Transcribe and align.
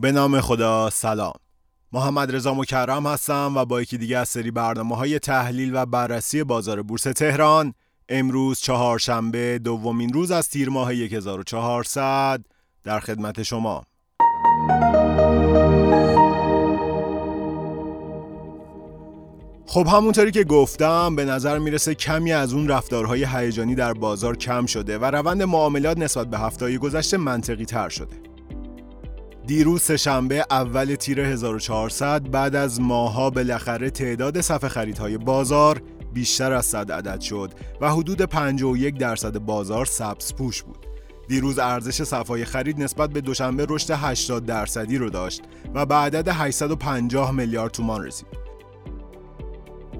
به 0.00 0.12
نام 0.12 0.40
خدا 0.40 0.90
سلام. 0.90 1.32
محمد 1.92 2.34
رضا 2.34 2.54
مکرم 2.54 3.06
هستم 3.06 3.52
و 3.56 3.64
با 3.64 3.82
یکی 3.82 3.98
دیگه 3.98 4.18
از 4.18 4.28
سری 4.28 4.50
برنامه 4.50 4.96
های 4.96 5.18
تحلیل 5.18 5.70
و 5.74 5.86
بررسی 5.86 6.44
بازار 6.44 6.82
بورس 6.82 7.02
تهران 7.02 7.74
امروز 8.08 8.60
چهارشنبه 8.60 9.58
دومین 9.58 10.12
روز 10.12 10.30
از 10.30 10.48
تیر 10.48 10.68
ماه 10.68 10.92
1400 10.92 12.44
در 12.84 13.00
خدمت 13.00 13.42
شما. 13.42 13.84
خب 19.66 19.86
همونطوری 19.86 20.30
که 20.30 20.44
گفتم 20.44 21.16
به 21.16 21.24
نظر 21.24 21.58
می‌رسه 21.58 21.94
کمی 21.94 22.32
از 22.32 22.52
اون 22.52 22.68
رفتارهای 22.68 23.24
هیجانی 23.24 23.74
در 23.74 23.92
بازار 23.92 24.36
کم 24.36 24.66
شده 24.66 24.98
و 24.98 25.04
روند 25.04 25.42
معاملات 25.42 25.98
نسبت 25.98 26.26
به 26.26 26.38
هفته 26.38 26.78
گذشته 26.78 27.16
منطقی 27.16 27.64
تر 27.64 27.88
شده. 27.88 28.37
دیروز 29.48 29.82
سهشنبه 29.82 30.46
اول 30.50 30.94
تیر 30.94 31.20
1400 31.20 32.30
بعد 32.30 32.56
از 32.56 32.80
ماها 32.80 33.30
بالاخره 33.30 33.90
تعداد 33.90 34.40
صفحه 34.40 34.68
خریدهای 34.68 35.18
بازار 35.18 35.82
بیشتر 36.12 36.52
از 36.52 36.66
100 36.66 36.92
عدد 36.92 37.20
شد 37.20 37.50
و 37.80 37.90
حدود 37.90 38.22
51 38.22 38.98
درصد 38.98 39.38
بازار 39.38 39.84
سبز 39.84 40.34
پوش 40.34 40.62
بود. 40.62 40.86
دیروز 41.28 41.58
ارزش 41.58 42.02
صفای 42.02 42.44
خرید 42.44 42.82
نسبت 42.82 43.10
به 43.10 43.20
دوشنبه 43.20 43.66
رشد 43.68 43.90
80 43.90 44.46
درصدی 44.46 44.98
رو 44.98 45.10
داشت 45.10 45.42
و 45.74 45.86
به 45.86 45.94
عدد 45.94 46.28
850 46.28 47.32
میلیارد 47.32 47.72
تومان 47.72 48.04
رسید. 48.04 48.47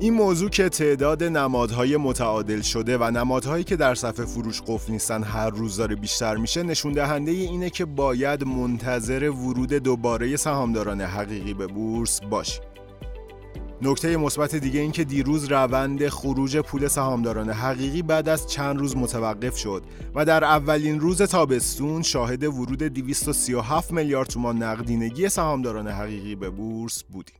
این 0.01 0.15
موضوع 0.15 0.51
که 0.51 0.69
تعداد 0.69 1.25
نمادهای 1.25 1.97
متعادل 1.97 2.61
شده 2.61 2.99
و 2.99 3.11
نمادهایی 3.11 3.65
که 3.65 3.77
در 3.77 3.95
صفحه 3.95 4.27
فروش 4.27 4.63
قفل 4.67 4.93
نیستن 4.93 5.23
هر 5.23 5.51
روز 5.51 5.77
داره 5.77 5.97
بیشتر 5.97 6.37
میشه 6.37 6.63
نشون 6.63 6.93
دهنده 6.93 7.31
اینه 7.31 7.71
که 7.71 7.85
باید 7.85 8.45
منتظر 8.45 9.31
ورود 9.31 9.73
دوباره 9.73 10.37
سهامداران 10.37 11.01
حقیقی 11.01 11.55
به 11.55 11.67
بورس 11.67 12.21
باشیم. 12.21 12.63
نکته 13.83 14.17
مثبت 14.17 14.55
دیگه 14.55 14.81
این 14.81 14.93
که 14.93 15.05
دیروز 15.05 15.45
روند 15.45 16.09
خروج 16.09 16.57
پول 16.57 16.89
سهامداران 16.89 17.51
حقیقی 17.51 18.03
بعد 18.03 18.29
از 18.29 18.51
چند 18.51 18.79
روز 18.79 18.97
متوقف 18.97 19.57
شد 19.57 19.83
و 20.15 20.25
در 20.25 20.45
اولین 20.45 21.01
روز 21.01 21.23
تابستون 21.23 22.03
شاهد 22.03 22.45
ورود 22.45 22.83
237 22.83 23.93
میلیارد 23.93 24.29
تومان 24.29 24.62
نقدینگی 24.62 25.29
سهامداران 25.29 25.89
حقیقی 25.89 26.35
به 26.35 26.51
بورس 26.51 27.03
بودیم. 27.03 27.37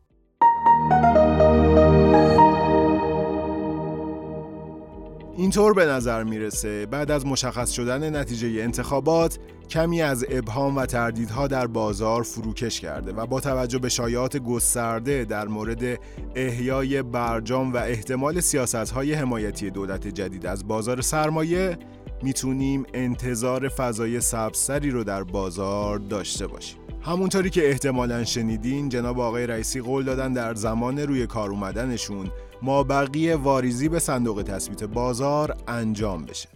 اینطور 5.39 5.75
به 5.75 5.87
نظر 5.87 6.25
می‌رسه 6.25 6.87
بعد 6.87 7.11
از 7.11 7.27
مشخص 7.27 7.71
شدن 7.71 8.17
نتیجه 8.17 8.63
انتخابات 8.63 9.39
کمی 9.71 10.03
از 10.03 10.25
ابهام 10.31 10.77
و 10.77 10.87
تردیدها 10.87 11.47
در 11.47 11.67
بازار 11.67 12.23
فروکش 12.23 12.81
کرده 12.81 13.13
و 13.13 13.27
با 13.27 13.41
توجه 13.41 13.79
به 13.79 13.89
شایعات 13.89 14.37
گسترده 14.37 15.25
در 15.25 15.49
مورد 15.49 16.01
احیای 16.35 17.03
برجام 17.03 17.73
و 17.73 17.77
احتمال 17.77 18.41
سیاستهای 18.41 19.13
حمایتی 19.13 19.71
دولت 19.71 20.09
جدید 20.09 20.47
از 20.47 20.69
بازار 20.69 21.01
سرمایه 21.01 21.79
می‌تونیم 22.23 22.87
انتظار 22.95 23.69
فضای 23.69 24.21
سبزتری 24.21 24.91
رو 24.91 25.05
در 25.05 25.23
بازار 25.23 25.99
داشته 25.99 26.47
باشیم. 26.47 26.79
همونطوری 27.03 27.51
که 27.51 27.69
احتمالا 27.69 28.25
شنیدین 28.25 28.89
جناب 28.89 29.21
آقای 29.21 29.47
رئیسی 29.47 29.81
قول 29.81 30.05
دادن 30.05 30.33
در 30.33 30.55
زمان 30.55 30.99
روی 30.99 31.27
کار 31.27 31.51
اومدنشون 31.51 32.31
ما 32.63 32.83
بقیه 32.83 33.37
واریزی 33.37 33.89
به 33.89 33.99
صندوق 33.99 34.43
تثبیت 34.43 34.85
بازار 34.85 35.57
انجام 35.69 36.25
بشه 36.25 36.49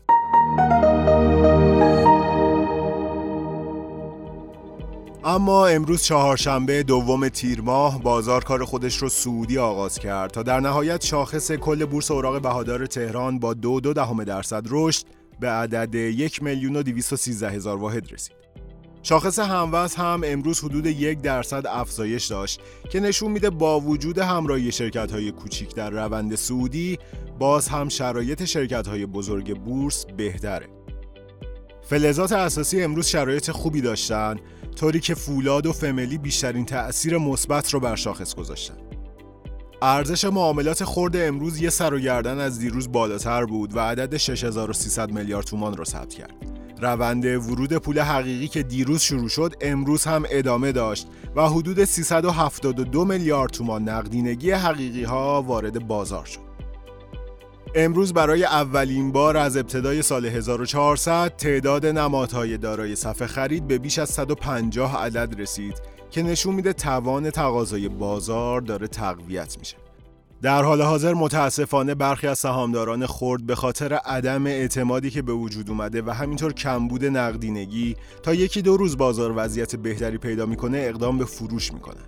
اما 5.24 5.66
امروز 5.66 6.02
چهارشنبه 6.02 6.82
دوم 6.82 7.28
تیر 7.28 7.60
ماه 7.60 8.02
بازار 8.02 8.44
کار 8.44 8.64
خودش 8.64 8.96
رو 8.96 9.08
سعودی 9.08 9.58
آغاز 9.58 9.98
کرد 9.98 10.30
تا 10.30 10.42
در 10.42 10.60
نهایت 10.60 11.04
شاخص 11.04 11.52
کل 11.52 11.84
بورس 11.84 12.10
اوراق 12.10 12.42
بهادار 12.42 12.86
تهران 12.86 13.38
با 13.38 13.54
دو 13.54 13.80
دو 13.80 13.92
دهم 13.92 14.24
درصد 14.24 14.66
رشد 14.70 15.04
به 15.40 15.48
عدد 15.48 15.94
یک 15.94 16.42
میلیون 16.42 16.76
و 16.76 16.82
هزار 17.48 17.76
واحد 17.76 18.12
رسید. 18.12 18.36
شاخص 19.02 19.38
هموز 19.38 19.94
هم 19.94 20.22
امروز 20.24 20.60
حدود 20.60 20.86
یک 20.86 21.20
درصد 21.20 21.66
افزایش 21.66 22.26
داشت 22.26 22.60
که 22.90 23.00
نشون 23.00 23.30
میده 23.30 23.50
با 23.50 23.80
وجود 23.80 24.18
همراهی 24.18 24.72
شرکت 24.72 25.12
های 25.12 25.32
کوچیک 25.32 25.74
در 25.74 25.90
روند 25.90 26.34
سعودی 26.34 26.98
باز 27.38 27.68
هم 27.68 27.88
شرایط 27.88 28.44
شرکت 28.44 28.86
های 28.86 29.06
بزرگ 29.06 29.58
بورس 29.58 30.06
بهتره. 30.16 30.68
فلزات 31.82 32.32
اساسی 32.32 32.82
امروز 32.82 33.06
شرایط 33.06 33.50
خوبی 33.50 33.80
داشتن 33.80 34.36
طوری 34.76 35.00
که 35.00 35.14
فولاد 35.14 35.66
و 35.66 35.72
فملی 35.72 36.18
بیشترین 36.18 36.64
تأثیر 36.64 37.18
مثبت 37.18 37.74
رو 37.74 37.80
بر 37.80 37.96
شاخص 37.96 38.34
گذاشتن. 38.34 38.76
ارزش 39.82 40.24
معاملات 40.24 40.84
خورد 40.84 41.16
امروز 41.16 41.62
یه 41.62 41.70
سر 41.70 41.94
و 41.94 41.98
گردن 41.98 42.40
از 42.40 42.58
دیروز 42.58 42.92
بالاتر 42.92 43.44
بود 43.44 43.76
و 43.76 43.80
عدد 43.80 44.16
6300 44.16 45.10
میلیارد 45.10 45.46
تومان 45.46 45.76
را 45.76 45.84
ثبت 45.84 46.14
کرد. 46.14 46.51
روند 46.82 47.24
ورود 47.24 47.76
پول 47.76 48.00
حقیقی 48.00 48.48
که 48.48 48.62
دیروز 48.62 49.00
شروع 49.00 49.28
شد 49.28 49.54
امروز 49.60 50.04
هم 50.04 50.24
ادامه 50.30 50.72
داشت 50.72 51.06
و 51.36 51.48
حدود 51.48 51.84
372 51.84 53.04
میلیارد 53.04 53.50
تومان 53.50 53.88
نقدینگی 53.88 54.50
حقیقی 54.50 55.04
ها 55.04 55.42
وارد 55.42 55.86
بازار 55.86 56.24
شد. 56.24 56.52
امروز 57.74 58.12
برای 58.12 58.44
اولین 58.44 59.12
بار 59.12 59.36
از 59.36 59.56
ابتدای 59.56 60.02
سال 60.02 60.26
1400 60.26 61.36
تعداد 61.36 61.86
نمادهای 61.86 62.58
دارای 62.58 62.96
صفحه 62.96 63.26
خرید 63.26 63.66
به 63.66 63.78
بیش 63.78 63.98
از 63.98 64.10
150 64.10 64.96
عدد 64.96 65.40
رسید 65.40 65.74
که 66.10 66.22
نشون 66.22 66.54
میده 66.54 66.72
توان 66.72 67.30
تقاضای 67.30 67.88
بازار 67.88 68.60
داره 68.60 68.86
تقویت 68.86 69.58
میشه. 69.58 69.81
در 70.42 70.62
حال 70.62 70.82
حاضر 70.82 71.14
متاسفانه 71.14 71.94
برخی 71.94 72.26
از 72.26 72.38
سهامداران 72.38 73.06
خرد 73.06 73.46
به 73.46 73.54
خاطر 73.54 73.94
عدم 73.94 74.46
اعتمادی 74.46 75.10
که 75.10 75.22
به 75.22 75.32
وجود 75.32 75.70
اومده 75.70 76.02
و 76.02 76.10
همینطور 76.10 76.52
کمبود 76.52 77.04
نقدینگی 77.04 77.96
تا 78.22 78.34
یکی 78.34 78.62
دو 78.62 78.76
روز 78.76 78.96
بازار 78.96 79.32
وضعیت 79.36 79.76
بهتری 79.76 80.18
پیدا 80.18 80.46
می‌کنه 80.46 80.78
اقدام 80.78 81.18
به 81.18 81.24
فروش 81.24 81.72
می‌کنن. 81.72 82.04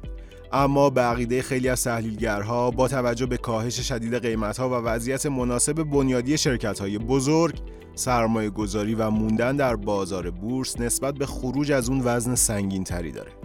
اما 0.52 0.90
به 0.90 1.00
عقیده 1.00 1.42
خیلی 1.42 1.68
از 1.68 1.84
تحلیلگرها 1.84 2.70
با 2.70 2.88
توجه 2.88 3.26
به 3.26 3.36
کاهش 3.36 3.80
شدید 3.80 4.14
قیمتها 4.14 4.68
و 4.68 4.72
وضعیت 4.72 5.26
مناسب 5.26 5.82
بنیادی 5.82 6.38
شرکت‌های 6.38 6.98
بزرگ 6.98 7.54
سرمایه 7.94 8.50
گذاری 8.50 8.94
و 8.94 9.10
موندن 9.10 9.56
در 9.56 9.76
بازار 9.76 10.30
بورس 10.30 10.80
نسبت 10.80 11.14
به 11.14 11.26
خروج 11.26 11.72
از 11.72 11.88
اون 11.88 12.02
وزن 12.04 12.34
سنگین 12.34 12.84
تری 12.84 13.12
داره. 13.12 13.43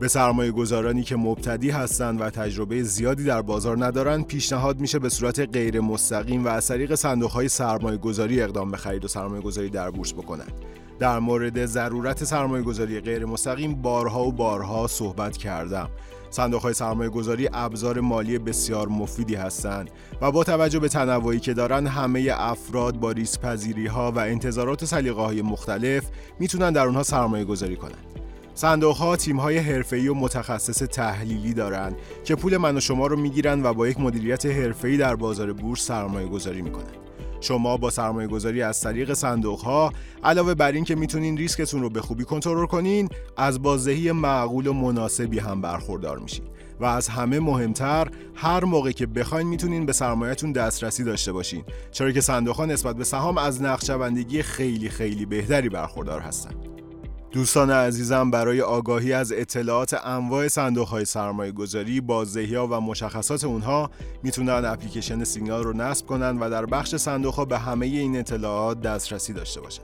به 0.00 0.08
سرمایه 0.08 0.50
گذارانی 0.50 1.02
که 1.02 1.16
مبتدی 1.16 1.70
هستند 1.70 2.20
و 2.20 2.30
تجربه 2.30 2.82
زیادی 2.82 3.24
در 3.24 3.42
بازار 3.42 3.84
ندارند 3.84 4.26
پیشنهاد 4.26 4.80
میشه 4.80 4.98
به 4.98 5.08
صورت 5.08 5.40
غیر 5.40 5.80
مستقیم 5.80 6.44
و 6.44 6.48
از 6.48 6.68
طریق 6.68 6.94
صندوق 6.94 7.30
های 7.30 7.48
سرمایه 7.48 7.96
گذاری 7.96 8.42
اقدام 8.42 8.70
به 8.70 8.76
خرید 8.76 9.04
و 9.04 9.08
سرمایه 9.08 9.42
گذاری 9.42 9.70
در 9.70 9.90
بورس 9.90 10.12
بکنند. 10.12 10.52
در 10.98 11.18
مورد 11.18 11.66
ضرورت 11.66 12.24
سرمایه 12.24 12.62
گذاری 12.62 13.00
غیر 13.00 13.24
مستقیم 13.24 13.74
بارها 13.74 14.26
و 14.26 14.32
بارها 14.32 14.86
صحبت 14.86 15.36
کردم. 15.36 15.90
صندوق 16.30 16.62
های 16.62 16.74
سرمایه 16.74 17.10
گذاری 17.10 17.48
ابزار 17.52 18.00
مالی 18.00 18.38
بسیار 18.38 18.88
مفیدی 18.88 19.34
هستند 19.34 19.90
و 20.20 20.32
با 20.32 20.44
توجه 20.44 20.78
به 20.78 20.88
تنوعی 20.88 21.40
که 21.40 21.54
دارن 21.54 21.86
همه 21.86 22.30
افراد 22.34 22.96
با 22.96 23.12
ریسک 23.12 23.40
پذیری 23.40 23.86
ها 23.86 24.12
و 24.12 24.18
انتظارات 24.18 24.84
سلیقه 24.84 25.22
های 25.22 25.42
مختلف 25.42 26.04
می‌تونن 26.38 26.72
در 26.72 26.86
اونها 26.86 27.02
سرمایه 27.02 27.44
گذاری 27.44 27.76
کنند. 27.76 28.23
صندوق 28.54 28.96
ها 28.96 29.16
تیم 29.16 29.40
های 29.40 29.58
حرفه‌ای 29.58 30.08
و 30.08 30.14
متخصص 30.14 30.78
تحلیلی 30.78 31.54
دارند 31.54 31.96
که 32.24 32.34
پول 32.34 32.56
من 32.56 32.76
و 32.76 32.80
شما 32.80 33.06
رو 33.06 33.16
می‌گیرن 33.16 33.62
و 33.62 33.74
با 33.74 33.88
یک 33.88 34.00
مدیریت 34.00 34.46
حرفه‌ای 34.46 34.96
در 34.96 35.16
بازار 35.16 35.52
بورس 35.52 35.86
سرمایه 35.86 36.26
گذاری 36.26 36.62
می‌کنن. 36.62 36.94
شما 37.40 37.76
با 37.76 37.90
سرمایه 37.90 38.28
گذاری 38.28 38.62
از 38.62 38.80
طریق 38.80 39.12
صندوق 39.12 39.60
ها 39.60 39.92
علاوه 40.24 40.54
بر 40.54 40.72
این 40.72 40.84
که 40.84 40.94
می‌تونین 40.94 41.36
ریسکتون 41.36 41.82
رو 41.82 41.90
به 41.90 42.00
خوبی 42.00 42.24
کنترل 42.24 42.66
کنین 42.66 43.08
از 43.36 43.62
بازدهی 43.62 44.12
معقول 44.12 44.66
و 44.66 44.72
مناسبی 44.72 45.38
هم 45.38 45.60
برخوردار 45.60 46.18
میشین 46.18 46.44
و 46.80 46.84
از 46.84 47.08
همه 47.08 47.40
مهمتر 47.40 48.08
هر 48.34 48.64
موقع 48.64 48.90
که 48.90 49.06
بخواین 49.06 49.46
می‌تونین 49.46 49.86
به 49.86 49.92
سرمایهتون 49.92 50.52
دسترسی 50.52 51.04
داشته 51.04 51.32
باشین 51.32 51.64
چرا 51.90 52.12
که 52.12 52.20
صندوق 52.20 52.56
ها 52.56 52.66
نسبت 52.66 52.96
به 52.96 53.04
سهام 53.04 53.38
از 53.38 53.62
نقشه‌بندی 53.62 54.42
خیلی 54.42 54.88
خیلی 54.88 55.26
بهتری 55.26 55.68
برخوردار 55.68 56.20
هستند 56.20 56.73
دوستان 57.34 57.70
عزیزم 57.70 58.30
برای 58.30 58.60
آگاهی 58.60 59.12
از 59.12 59.32
اطلاعات 59.32 59.94
انواع 60.04 60.48
صندوق 60.48 60.88
های 60.88 61.04
سرمایه 61.04 61.52
گذاری، 61.52 62.00
بازدهی 62.00 62.54
ها 62.54 62.66
و 62.66 62.80
مشخصات 62.80 63.44
اونها 63.44 63.90
می‌تونن 64.22 64.64
اپلیکیشن 64.64 65.24
سیگنال 65.24 65.64
رو 65.64 65.72
نصب 65.72 66.06
کنن 66.06 66.38
و 66.38 66.50
در 66.50 66.66
بخش 66.66 66.96
صندوق 66.96 67.34
ها 67.34 67.44
به 67.44 67.58
همه 67.58 67.86
این 67.86 68.18
اطلاعات 68.18 68.80
دسترسی 68.80 69.32
داشته 69.32 69.60
باشن. 69.60 69.82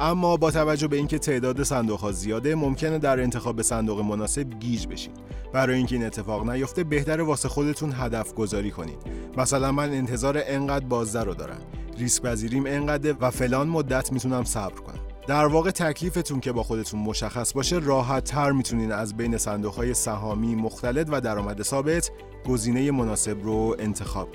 اما 0.00 0.36
با 0.36 0.50
توجه 0.50 0.88
به 0.88 0.96
اینکه 0.96 1.18
تعداد 1.18 1.62
صندوق 1.62 2.00
ها 2.00 2.12
زیاده 2.12 2.54
ممکنه 2.54 2.98
در 2.98 3.20
انتخاب 3.20 3.62
صندوق 3.62 4.00
مناسب 4.00 4.50
گیج 4.60 4.86
بشید 4.86 5.16
برای 5.52 5.76
اینکه 5.76 5.96
این 5.96 6.04
اتفاق 6.04 6.50
نیفته 6.50 6.84
بهتره 6.84 7.22
واسه 7.22 7.48
خودتون 7.48 7.92
هدف 7.96 8.34
گذاری 8.34 8.70
کنید. 8.70 8.98
مثلا 9.36 9.72
من 9.72 9.92
انتظار 9.92 10.42
انقدر 10.46 10.86
بازده 10.86 11.24
رو 11.24 11.34
دارم. 11.34 11.60
ریسک 11.98 12.22
پذیریم 12.22 12.66
انقدر 12.66 13.14
و 13.20 13.30
فلان 13.30 13.68
مدت 13.68 14.12
می‌تونم 14.12 14.44
صبر 14.44 14.80
کنم. 14.80 15.05
در 15.26 15.46
واقع 15.46 15.70
تکلیفتون 15.70 16.40
که 16.40 16.52
با 16.52 16.62
خودتون 16.62 17.00
مشخص 17.00 17.52
باشه 17.52 17.78
راحت 17.78 18.24
تر 18.24 18.52
می‌تونین 18.52 18.92
از 18.92 19.16
بین 19.16 19.38
صندوق 19.38 19.74
های 19.74 19.94
سهامی 19.94 20.54
مختلط 20.54 21.06
و 21.10 21.20
درآمد 21.20 21.62
ثابت 21.62 22.10
گزینه 22.48 22.90
مناسب 22.90 23.36
رو 23.42 23.76
انتخاب. 23.78 24.28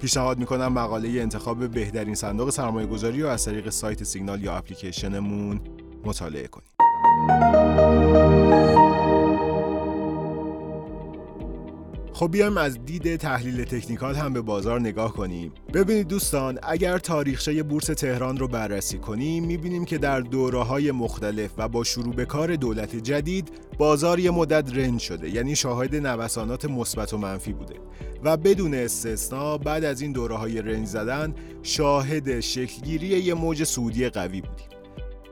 پیشنهاد 0.00 0.38
می‌کنم 0.38 0.72
مقاله 0.72 1.08
انتخاب 1.08 1.68
بهترین 1.68 2.14
صندوق 2.14 2.50
سرمایه 2.50 2.86
گذاری 2.86 3.22
رو 3.22 3.28
از 3.28 3.44
طریق 3.44 3.70
سایت 3.70 4.04
سیگنال 4.04 4.42
یا 4.42 4.56
اپلیکیشنمون 4.56 5.60
مطالعه 6.04 6.48
کنید. 6.48 6.76
خب 12.16 12.30
بیایم 12.30 12.56
از 12.56 12.84
دید 12.84 13.16
تحلیل 13.16 13.64
تکنیکال 13.64 14.14
هم 14.14 14.32
به 14.32 14.40
بازار 14.40 14.80
نگاه 14.80 15.12
کنیم. 15.12 15.52
ببینید 15.74 16.08
دوستان 16.08 16.58
اگر 16.62 16.98
تاریخچه 16.98 17.62
بورس 17.62 17.86
تهران 17.86 18.36
رو 18.36 18.48
بررسی 18.48 18.98
کنیم 18.98 19.44
می‌بینیم 19.44 19.84
که 19.84 19.98
در 19.98 20.20
دوره 20.20 20.62
های 20.62 20.90
مختلف 20.90 21.50
و 21.58 21.68
با 21.68 21.84
شروع 21.84 22.14
به 22.14 22.24
کار 22.24 22.56
دولت 22.56 22.96
جدید 22.96 23.50
بازار 23.78 24.18
یه 24.18 24.30
مدت 24.30 24.76
رنج 24.76 25.00
شده 25.00 25.30
یعنی 25.30 25.56
شاهد 25.56 25.94
نوسانات 25.94 26.64
مثبت 26.64 27.12
و 27.12 27.18
منفی 27.18 27.52
بوده. 27.52 27.74
و 28.24 28.36
بدون 28.36 28.74
استثنا 28.74 29.58
بعد 29.58 29.84
از 29.84 30.00
این 30.00 30.12
دوره 30.12 30.34
های 30.34 30.62
رنج 30.62 30.86
زدن 30.86 31.34
شاهد 31.62 32.40
شکلگیری 32.40 33.06
یه 33.06 33.34
موج 33.34 33.64
سودی 33.64 34.08
قوی 34.08 34.40
بودیم. 34.40 34.75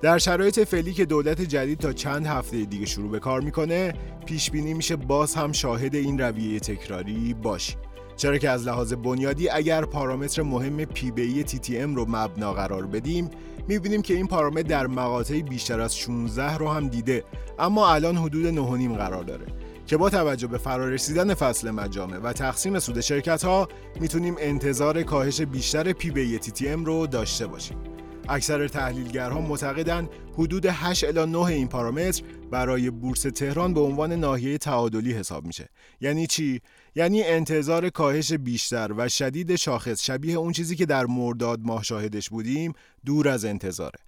در 0.05 0.19
شرایط 0.19 0.61
فعلی 0.61 0.93
که 0.93 1.05
دولت 1.05 1.41
جدید 1.41 1.79
تا 1.79 1.93
چند 1.93 2.27
هفته 2.27 2.65
دیگه 2.65 2.87
شروع 2.87 3.11
به 3.11 3.19
کار 3.19 3.41
می‌کنه 3.41 3.95
پیش 4.27 4.51
بینی 4.51 4.75
میشه 4.75 4.97
باز 4.97 5.35
هم 5.35 5.53
شاهد 5.53 5.95
این 5.95 6.19
رویه 6.19 6.61
تکراری 6.61 7.35
باشی. 7.35 7.75
چرا 8.17 8.39
که 8.39 8.51
از 8.51 8.67
لحاظ 8.67 8.93
بنیادی 8.93 9.49
اگر 9.49 9.85
پارامتر 9.85 10.43
مهم 10.43 10.85
پی 10.85 11.11
بی 11.11 11.45
تی 11.45 11.59
تی 11.59 11.79
ام 11.79 11.95
رو 11.95 12.07
مبنا 12.09 12.53
قرار 12.53 12.87
بدیم 12.87 13.31
می‌بینیم 13.69 14.03
که 14.03 14.15
این 14.15 14.27
پارامتر 14.27 14.63
در 14.63 14.87
مقاطعی 14.87 15.43
بیشتر 15.43 15.81
از 15.81 15.97
16 15.97 16.57
رو 16.57 16.69
هم 16.69 16.89
دیده. 16.89 17.25
اما 17.59 17.93
الان 17.93 18.17
حدود 18.17 18.55
9.5 18.55 18.99
قرار 18.99 19.25
داره 19.25 19.47
که 19.87 19.97
با 19.97 20.11
توجه 20.11 20.47
به 20.47 20.59
فرارسیدن 20.59 21.35
فصل 21.35 21.71
مجامع 21.71 22.17
و 22.17 22.33
تقسیم 22.33 22.79
سود 22.79 23.01
شرکت 23.01 23.45
ها 23.45 23.69
می‌تونیم 24.01 24.37
انتظار 24.39 25.03
کاهش 25.03 25.41
بیشتر 25.41 25.93
پی 25.93 26.11
بی 26.11 26.39
تی 26.39 26.51
تی 26.51 26.69
ام 26.69 26.85
رو 26.85 27.07
داشته 27.07 27.47
باشیم. 27.47 27.94
اکثر 28.29 28.69
تحلیلگرها 28.69 29.41
معتقدند 29.41 30.09
حدود 30.35 30.67
8 30.67 31.05
الی 31.05 31.33
9 31.33 31.39
این 31.39 31.69
پارامتر 31.69 32.23
برای 32.51 32.91
بورس 32.91 33.23
تهران 33.23 33.75
به 33.75 33.81
عنوان 33.81 34.13
ناحیه 34.13 34.59
تعادلی 34.59 35.13
حساب 35.13 35.47
میشه. 35.47 35.69
یعنی 36.01 36.27
چی؟ 36.27 36.61
یعنی 36.95 37.23
انتظار 37.23 37.91
کاهش 37.91 38.33
بیشتر 38.33 38.93
و 38.97 39.09
شدید 39.09 39.57
شاخص 39.57 40.03
شبیه 40.03 40.37
اون 40.37 40.53
چیزی 40.53 40.77
که 40.77 40.87
در 40.87 41.07
مرداد 41.07 41.61
ماه 41.63 41.83
شاهدش 41.83 42.31
بودیم 42.31 42.73
دور 43.05 43.29
از 43.29 43.45
انتظاره. 43.45 43.99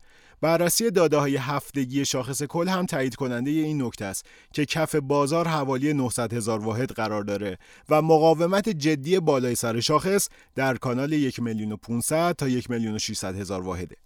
بررسی 0.41 0.91
داده 0.91 1.17
های 1.17 1.37
هفتگی 1.37 2.05
شاخص 2.05 2.43
کل 2.43 2.69
هم 2.69 2.87
تایید 2.87 3.15
کننده 3.15 3.51
این 3.51 3.83
نکته 3.83 4.05
است 4.05 4.27
که 4.53 4.65
کف 4.65 4.95
بازار 4.95 5.49
حوالی 5.49 5.93
900 5.93 6.33
هزار 6.33 6.59
واحد 6.59 6.93
قرار 6.93 7.23
داره 7.23 7.59
و 7.89 8.03
مقاومت 8.03 8.69
جدی 8.69 9.21
بالای 9.21 9.55
سر 9.55 9.81
شاخص 9.81 10.29
در 10.55 10.77
کانال 10.77 11.13
1 11.13 11.41
میلیون 11.41 11.77
500 11.77 12.35
تا 12.39 12.49
1 12.49 12.71
میلیون 12.71 12.99
600 12.99 13.37
هزار 13.37 13.63
واحده. 13.63 13.97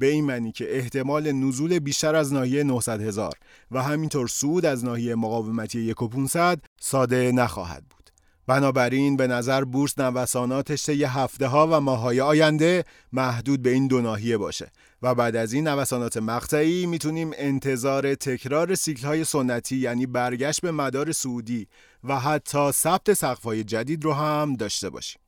به 0.00 0.06
این 0.06 0.24
معنی 0.24 0.52
که 0.52 0.76
احتمال 0.76 1.32
نزول 1.32 1.78
بیشتر 1.78 2.14
از 2.14 2.32
ناحیه 2.32 2.62
900 2.62 3.00
هزار 3.00 3.34
و 3.70 3.82
همینطور 3.82 4.28
سود 4.28 4.66
از 4.66 4.84
ناحیه 4.84 5.14
مقاومتی 5.14 5.90
1500 5.90 6.64
ساده 6.80 7.32
نخواهد 7.32 7.82
بود. 7.90 8.10
بنابراین 8.46 9.16
به 9.16 9.26
نظر 9.26 9.64
بورس 9.64 9.98
نوساناتش 9.98 10.86
طی 10.86 11.04
هفته 11.04 11.46
ها 11.46 11.68
و 11.70 11.80
ماهای 11.80 12.20
آینده 12.20 12.84
محدود 13.12 13.62
به 13.62 13.70
این 13.70 13.86
دو 13.86 14.00
ناحیه 14.00 14.36
باشه 14.36 14.70
و 15.02 15.14
بعد 15.14 15.36
از 15.36 15.52
این 15.52 15.68
نوسانات 15.68 16.16
مقطعی 16.16 16.86
می‌تونیم 16.86 17.30
انتظار 17.34 18.14
تکرار 18.14 18.74
سیکل 18.74 19.06
های 19.06 19.24
سنتی 19.24 19.76
یعنی 19.76 20.06
برگشت 20.06 20.60
به 20.60 20.70
مدار 20.70 21.12
سعودی 21.12 21.66
و 22.04 22.20
حتی 22.20 22.72
ثبت 22.72 23.12
سقف‌های 23.12 23.64
جدید 23.64 24.04
رو 24.04 24.12
هم 24.12 24.54
داشته 24.54 24.90
باشیم. 24.90 25.22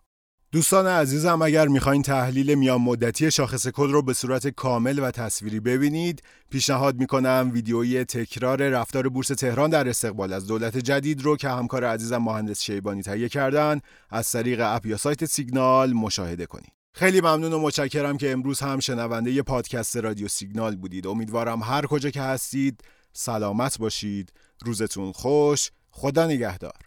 دوستان 0.52 0.86
عزیزم 0.86 1.42
اگر 1.42 1.68
می‌خواین 1.68 2.02
تحلیل 2.02 2.54
میان 2.54 2.80
مدتی 2.80 3.30
شاخص 3.30 3.68
کل 3.68 3.90
رو 3.90 4.02
به 4.02 4.12
صورت 4.12 4.48
کامل 4.48 4.98
و 4.98 5.10
تصویری 5.10 5.60
ببینید 5.60 6.22
پیشنهاد 6.50 6.96
می‌کنم 6.96 7.50
ویدیوی 7.52 8.04
تکرار 8.04 8.68
رفتار 8.68 9.08
بورس 9.08 9.28
تهران 9.28 9.70
در 9.70 9.88
استقبال 9.88 10.32
از 10.32 10.46
دولت 10.46 10.78
جدید 10.78 11.22
رو 11.22 11.36
که 11.36 11.48
همکار 11.48 11.84
عزیزم 11.84 12.16
مهندس 12.16 12.62
شیبانی 12.62 13.02
تهیه 13.02 13.28
کردن 13.28 13.80
از 14.10 14.32
طریق 14.32 14.60
اپ 14.64 14.86
یا 14.86 14.96
سایت 14.96 15.24
سیگنال 15.24 15.92
مشاهده 15.92 16.46
کنید. 16.46 16.72
خیلی 16.94 17.20
ممنون 17.20 17.52
و 17.52 17.58
متشکرم 17.58 18.16
که 18.16 18.32
امروز 18.32 18.60
هم 18.60 18.80
شنونده 18.80 19.32
ی 19.32 19.42
پادکست 19.42 19.96
رادیو 19.96 20.28
سیگنال 20.28 20.76
بودید. 20.76 21.06
امیدوارم 21.06 21.62
هر 21.62 21.86
کجا 21.86 22.10
که 22.10 22.22
هستید 22.22 22.80
سلامت 23.12 23.78
باشید. 23.78 24.32
روزتون 24.64 25.12
خوش. 25.12 25.70
خدا 25.90 26.26
نگهدار. 26.26 26.78